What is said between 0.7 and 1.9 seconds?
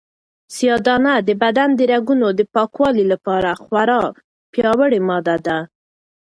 دانه د بدن د